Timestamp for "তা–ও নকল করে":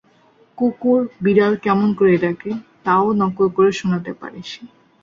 2.85-3.71